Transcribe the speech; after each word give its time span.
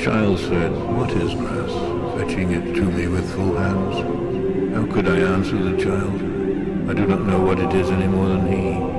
child 0.00 0.38
said, 0.38 0.70
What 0.96 1.10
is 1.10 1.34
grass? 1.34 1.98
fetching 2.18 2.52
it 2.52 2.74
to 2.74 2.82
me 2.82 3.08
with 3.08 3.32
full 3.34 3.56
hands. 3.56 3.96
How 4.74 4.92
could 4.92 5.08
I 5.08 5.18
answer 5.18 5.56
the 5.56 5.76
child? 5.82 6.14
I 6.90 6.94
do 6.94 7.06
not 7.06 7.22
know 7.22 7.40
what 7.40 7.58
it 7.58 7.72
is 7.74 7.90
any 7.90 8.06
more 8.06 8.28
than 8.28 8.46
he. 8.46 8.98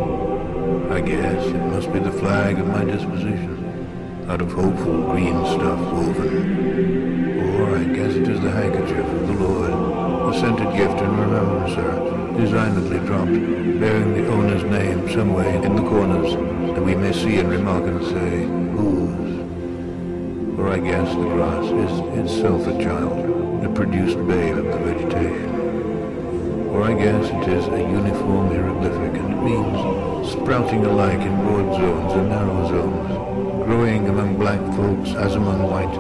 I 0.93 1.01
guess 1.01 1.45
it 1.45 1.65
must 1.73 1.91
be 1.93 1.99
the 1.99 2.11
flag 2.11 2.59
of 2.59 2.67
my 2.67 2.83
disposition, 2.83 4.25
out 4.29 4.41
of 4.41 4.51
hopeful 4.51 5.11
green 5.11 5.37
stuff 5.45 5.79
woven. 5.93 7.61
Or 7.61 7.77
I 7.77 7.83
guess 7.83 8.15
it 8.15 8.27
is 8.27 8.41
the 8.41 8.51
handkerchief 8.51 9.05
of 9.05 9.27
the 9.27 9.33
Lord, 9.33 10.33
a 10.33 10.39
scented 10.39 10.75
gift 10.75 10.99
in 11.01 11.17
remembrance, 11.17 11.75
sir, 11.75 12.33
designedly 12.37 12.99
dropped, 13.07 13.31
bearing 13.79 14.13
the 14.13 14.27
owner's 14.27 14.63
name 14.63 15.09
somewhere 15.09 15.63
in 15.63 15.75
the 15.75 15.83
corners, 15.83 16.33
that 16.73 16.83
we 16.83 16.95
may 16.95 17.13
see 17.13 17.37
and 17.37 17.49
remark 17.49 17.85
and 17.85 18.05
say, 18.05 18.45
whose? 18.75 19.28
Or 20.59 20.67
I 20.67 20.79
guess 20.79 21.15
the 21.15 21.23
grass 21.23 21.65
is 21.65 21.93
itself 22.19 22.67
a 22.67 22.83
child, 22.83 23.63
the 23.63 23.69
produced 23.69 24.17
babe 24.27 24.57
of 24.57 24.65
the 24.65 24.77
vegetation. 24.77 25.49
Or 26.71 26.83
I 26.83 26.93
guess 26.93 27.29
it 27.29 27.47
is 27.47 27.65
a 27.67 27.79
uniform 27.79 28.49
hieroglyphic 28.49 29.21
and 29.21 29.33
it 29.35 29.41
means 29.41 30.31
sprouting 30.31 30.85
alike 30.85 31.21
in 31.21 31.33
broad 31.45 31.79
zones 31.79 32.13
and 32.13 32.27
narrow 32.27 32.67
zones, 32.67 33.65
growing 33.65 34.09
among 34.09 34.37
black 34.37 34.59
folks 34.75 35.11
as 35.15 35.35
among 35.35 35.63
white. 35.63 35.95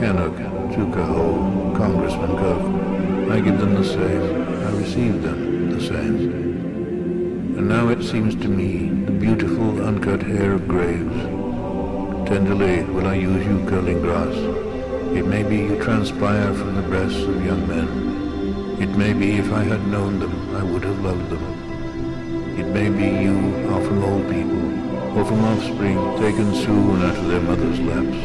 Canuck, 0.00 0.36
Tuckahoe, 0.74 1.72
Congressman 1.76 2.36
Cuff, 2.38 3.30
I 3.30 3.40
give 3.40 3.60
them 3.60 3.74
the 3.74 3.84
same, 3.84 4.66
I 4.66 4.70
receive 4.72 5.22
them 5.22 5.70
the 5.70 5.80
same. 5.80 6.32
And 7.56 7.68
now 7.68 7.88
it 7.88 8.02
seems 8.02 8.34
to 8.34 8.48
me 8.48 8.88
the 9.04 9.12
beautiful 9.12 9.86
uncut 9.86 10.22
hair 10.22 10.54
of 10.54 10.66
graves. 10.66 11.39
Tenderly 12.30 12.84
will 12.84 13.08
I 13.08 13.14
use 13.14 13.44
you, 13.44 13.58
curling 13.68 14.02
grass. 14.02 14.36
It 15.16 15.26
may 15.26 15.42
be 15.42 15.56
you 15.56 15.82
transpire 15.82 16.54
from 16.54 16.76
the 16.76 16.82
breasts 16.82 17.22
of 17.22 17.44
young 17.44 17.66
men. 17.66 18.80
It 18.80 18.96
may 18.96 19.12
be 19.12 19.32
if 19.32 19.52
I 19.52 19.64
had 19.64 19.84
known 19.88 20.20
them, 20.20 20.54
I 20.54 20.62
would 20.62 20.84
have 20.84 21.00
loved 21.00 21.28
them. 21.28 21.42
It 22.56 22.68
may 22.68 22.88
be 22.88 23.24
you 23.24 23.36
are 23.74 23.82
from 23.82 24.04
old 24.04 24.30
people, 24.30 25.18
or 25.18 25.24
from 25.24 25.44
offspring 25.44 25.98
taken 26.20 26.54
soon 26.54 27.02
out 27.02 27.16
of 27.16 27.26
their 27.26 27.40
mother's 27.40 27.80
laps. 27.80 28.22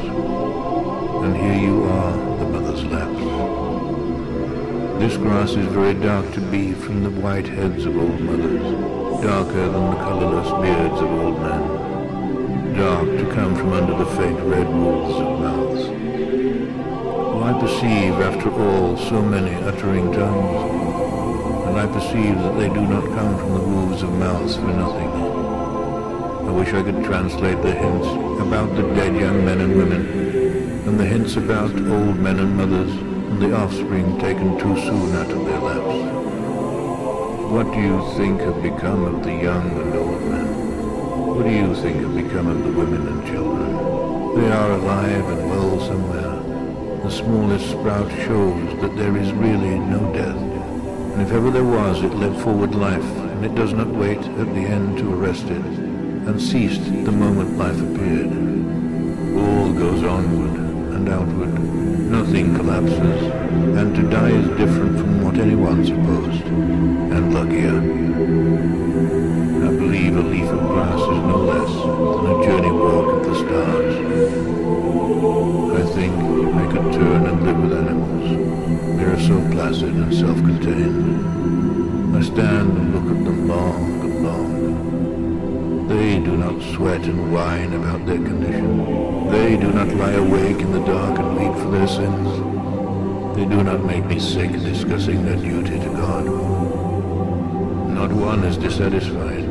And 1.26 1.36
here 1.36 1.60
you 1.68 1.86
are, 1.86 2.38
the 2.38 2.46
mother's 2.46 2.84
laps. 2.84 3.24
This 5.00 5.18
grass 5.18 5.56
is 5.56 5.66
very 5.74 5.96
dark 5.96 6.32
to 6.34 6.42
be 6.42 6.74
from 6.74 7.02
the 7.02 7.10
white 7.10 7.48
heads 7.48 7.86
of 7.86 7.98
old 7.98 8.20
mothers, 8.20 9.24
darker 9.24 9.68
than 9.68 9.90
the 9.90 9.98
colorless 9.98 10.52
beards 10.62 11.02
of 11.02 11.10
old 11.10 11.42
men, 11.42 11.95
dark 12.76 13.08
to 13.08 13.26
come 13.34 13.56
from 13.56 13.72
under 13.72 13.96
the 13.96 14.06
faint 14.18 14.40
red 14.42 14.68
roofs 14.68 15.16
of 15.16 15.40
mouths. 15.40 15.88
Oh, 17.32 17.42
I 17.44 17.54
perceive, 17.60 18.14
after 18.20 18.52
all, 18.52 18.98
so 18.98 19.22
many 19.22 19.56
uttering 19.64 20.12
tongues, 20.12 21.68
and 21.68 21.78
I 21.80 21.88
perceive 21.88 22.36
that 22.36 22.58
they 22.60 22.68
do 22.68 22.82
not 22.82 23.06
come 23.16 23.38
from 23.38 23.54
the 23.54 23.60
roofs 23.62 24.02
of 24.04 24.12
mouths 24.14 24.56
for 24.56 24.68
nothing. 24.68 25.10
I 26.48 26.52
wish 26.52 26.74
I 26.74 26.84
could 26.84 27.04
translate 27.06 27.62
the 27.62 27.72
hints 27.72 28.08
about 28.42 28.76
the 28.76 28.84
dead 28.94 29.16
young 29.16 29.46
men 29.46 29.62
and 29.62 29.78
women, 29.78 30.06
and 30.86 31.00
the 31.00 31.06
hints 31.06 31.38
about 31.38 31.72
old 31.72 32.20
men 32.20 32.40
and 32.40 32.58
mothers, 32.58 32.92
and 32.92 33.42
the 33.42 33.56
offspring 33.56 34.20
taken 34.20 34.58
too 34.60 34.76
soon 34.82 35.16
out 35.16 35.32
of 35.32 35.46
their 35.46 35.60
laps. 35.60 36.14
What 37.52 37.72
do 37.74 37.80
you 37.80 38.04
think 38.18 38.42
have 38.42 38.62
become 38.62 39.06
of 39.06 39.24
the 39.24 39.34
young 39.34 39.72
and 39.80 39.96
old 39.96 40.22
men? 40.24 40.65
What 41.26 41.44
do 41.44 41.50
you 41.50 41.74
think 41.76 41.98
have 42.02 42.16
become 42.16 42.48
of 42.48 42.64
the 42.64 42.72
women 42.72 43.08
and 43.08 43.26
children? 43.26 44.40
They 44.40 44.52
are 44.52 44.72
alive 44.74 45.26
and 45.26 45.50
well 45.50 45.80
somewhere. 45.80 47.02
The 47.02 47.10
smallest 47.10 47.72
sprout 47.72 48.12
shows 48.12 48.80
that 48.82 48.96
there 48.96 49.18
is 49.18 49.34
really 49.34 49.80
no 49.80 50.14
death. 50.14 50.38
And 50.38 51.22
if 51.24 51.32
ever 51.32 51.50
there 51.50 51.64
was, 51.64 52.04
it 52.04 52.14
led 52.14 52.40
forward 52.42 52.76
life, 52.76 53.04
and 53.04 53.44
it 53.44 53.56
does 53.56 53.74
not 53.74 53.88
wait 53.88 54.20
at 54.20 54.54
the 54.54 54.62
end 54.62 55.00
to 55.00 55.14
arrest 55.14 55.46
it, 55.46 55.66
and 55.66 56.40
ceased 56.40 56.86
the 56.86 57.12
moment 57.12 57.58
life 57.58 57.82
appeared. 57.82 58.32
All 59.36 59.74
goes 59.74 60.04
onward 60.04 60.60
and 60.96 61.10
outward. 61.10 61.60
Nothing 61.60 62.56
collapses, 62.56 63.24
and 63.80 63.96
to 63.96 64.04
die 64.10 64.30
is 64.30 64.48
different 64.58 65.00
from 65.00 65.24
what 65.24 65.38
anyone 65.38 65.84
supposed, 65.86 66.46
and 66.46 67.34
luckier. 67.34 68.85
A 70.16 70.18
leaf 70.18 70.48
of 70.48 70.60
grass 70.60 71.02
is 71.02 71.20
no 71.28 71.38
less 71.52 71.74
than 72.24 72.32
a 72.32 72.34
journey 72.46 72.72
walk 72.72 73.08
of 73.16 73.22
the 73.26 73.36
stars. 73.36 73.96
I 75.76 75.84
think 75.94 76.16
I 76.56 76.66
could 76.72 76.88
turn 76.94 77.26
and 77.26 77.44
live 77.44 77.60
with 77.60 77.74
animals. 77.74 78.30
They 78.98 79.04
are 79.04 79.20
so 79.20 79.42
placid 79.52 79.94
and 79.94 80.14
self-contained. 80.16 82.16
I 82.16 82.22
stand 82.22 82.78
and 82.78 82.94
look 82.96 83.08
at 83.18 83.26
them 83.26 83.48
long 83.50 84.02
and 84.06 84.24
long. 84.24 85.88
They 85.90 86.20
do 86.20 86.38
not 86.38 86.62
sweat 86.74 87.04
and 87.04 87.34
whine 87.34 87.74
about 87.74 88.06
their 88.06 88.16
condition. 88.16 88.86
They 89.30 89.58
do 89.58 89.70
not 89.74 89.90
lie 89.96 90.14
awake 90.14 90.62
in 90.62 90.72
the 90.72 90.80
dark 90.86 91.20
and 91.20 91.36
weep 91.36 91.54
for 91.62 91.72
their 91.72 91.90
sins. 91.90 92.40
They 93.36 93.44
do 93.44 93.64
not 93.64 93.84
make 93.84 94.06
me 94.06 94.20
sick 94.20 94.54
discussing 94.54 95.26
their 95.26 95.36
duty 95.36 95.78
to 95.78 95.90
God. 95.90 96.26
Not 97.94 98.14
one 98.14 98.46
is 98.46 98.56
dissatisfied. 98.56 99.45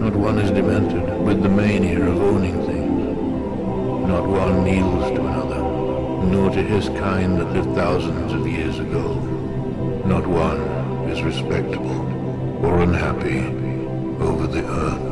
Not 0.00 0.16
one 0.16 0.38
is 0.38 0.50
demented 0.50 1.20
with 1.26 1.42
the 1.42 1.50
mania 1.50 2.00
of 2.00 2.22
owning 2.22 2.64
things. 2.64 4.08
Not 4.08 4.26
one 4.26 4.64
kneels 4.64 5.10
to 5.10 5.20
another, 5.20 5.60
nor 6.26 6.50
to 6.50 6.62
his 6.62 6.88
kind 6.88 7.38
that 7.38 7.52
lived 7.52 7.74
thousands 7.74 8.32
of 8.32 8.46
years 8.46 8.78
ago. 8.78 9.14
Not 10.06 10.26
one 10.26 10.62
is 11.10 11.22
respectable 11.22 12.00
or 12.64 12.80
unhappy 12.80 13.40
over 14.24 14.46
the 14.46 14.66
earth. 14.66 15.09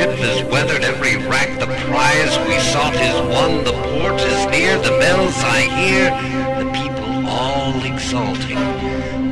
Ship 0.00 0.18
has 0.18 0.42
weathered 0.50 0.82
every 0.82 1.16
rack, 1.28 1.50
the 1.58 1.66
prize 1.66 2.34
we 2.48 2.58
sought 2.72 2.94
is 2.94 3.18
won, 3.32 3.64
the 3.64 3.72
port 3.72 4.18
is 4.20 4.46
near, 4.46 4.78
the 4.78 4.96
bells 4.98 5.36
I 5.44 5.60
hear, 5.80 6.06
the 6.60 6.70
people 6.80 7.28
all 7.28 7.74
exulting, 7.84 8.64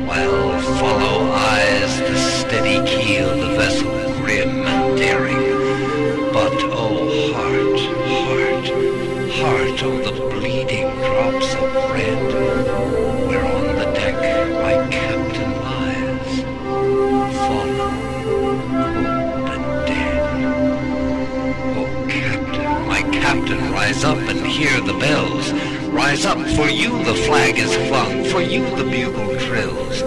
while 0.05 0.61
follow 0.77 1.31
eyes 1.31 1.99
the 1.99 2.15
steady 2.17 2.77
keel, 2.85 3.29
the 3.29 3.55
vessel 3.57 4.13
grim 4.21 4.67
and 4.67 4.97
daring. 4.97 5.43
But, 6.33 6.53
oh, 6.83 7.33
heart, 7.33 7.79
heart, 8.21 8.67
heart, 9.39 9.81
of 9.81 9.95
the 10.05 10.13
bleeding 10.29 10.78
hear 24.59 24.81
the 24.81 24.99
bells. 24.99 25.53
Rise 25.87 26.25
up, 26.25 26.37
for 26.57 26.67
you 26.67 26.91
the 27.05 27.15
flag 27.15 27.57
is 27.57 27.73
flung, 27.87 28.25
for 28.25 28.41
you 28.41 28.63
the 28.75 28.83
bugle 28.83 29.39
trills, 29.47 30.01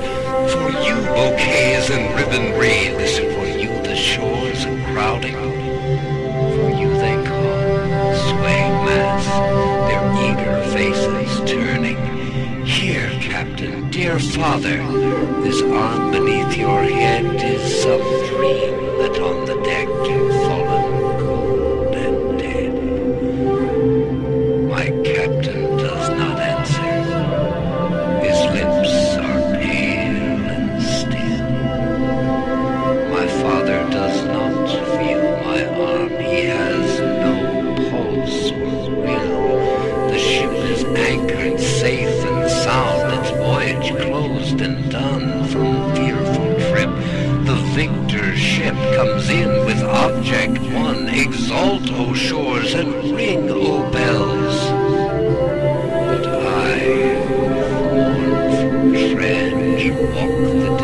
for 0.53 0.69
you 0.85 0.97
bouquets 1.17 1.89
and 1.89 2.05
ribbon 2.15 2.53
wreaths, 2.59 3.17
for 3.19 3.47
you 3.47 3.71
the 3.83 3.97
shores 3.97 4.67
are 4.67 4.93
crowding, 4.93 5.41
for 6.55 6.71
you 6.81 6.91
they 7.03 7.17
call, 7.25 8.15
swaying 8.29 8.77
mass, 8.85 9.27
their 9.89 10.05
eager 10.29 10.57
faces 10.75 11.51
turning. 11.51 12.01
Here, 12.67 13.09
Captain, 13.23 13.91
dear 13.91 14.19
father, 14.19 14.77
this 15.41 15.63
arm 15.63 16.11
beneath 16.11 16.59
your 16.59 16.83
head 16.83 17.25
is 17.43 17.83
some 17.83 18.03
dream 18.29 18.75
that 19.01 19.19
on 19.19 19.47
the 19.47 19.59
deck 19.63 19.89
you've 20.07 20.35
fallen 20.45 20.72
victor 47.89 48.37
ship 48.37 48.75
comes 48.95 49.29
in 49.29 49.49
with 49.67 49.83
object 49.83 50.61
won, 50.73 51.09
exalt, 51.09 51.91
O 51.91 52.15
shores, 52.15 52.75
and 52.75 52.93
ring, 53.13 53.51
O 53.51 53.91
bells. 53.91 54.57
But 56.07 56.27
I, 56.27 56.77
mournful 57.93 59.15
trench, 59.15 59.83
walk 60.15 60.35
the 60.63 60.82